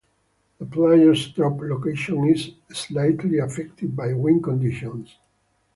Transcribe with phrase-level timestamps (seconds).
[0.57, 5.15] The player's drop location is slightly affected by wind conditions.